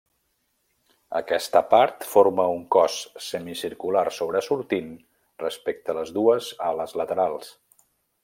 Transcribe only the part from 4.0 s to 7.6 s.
sobresortint respecte les dues ales laterals.